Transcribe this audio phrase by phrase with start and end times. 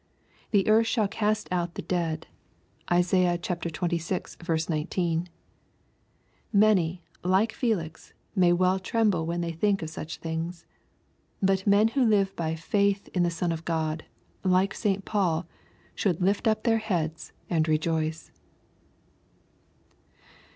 [0.49, 2.25] "The earth shall cast out the dead.''
[2.91, 4.67] (Isaiah xxvi.
[4.71, 5.29] 19.)
[6.51, 10.65] Many, like Felix, may well tremble when they think of such things.
[11.39, 14.03] But men who live by faith in the Son of God,
[14.43, 15.05] like St.
[15.05, 15.45] Paul,
[15.93, 18.31] should lift up their heads and rejoice.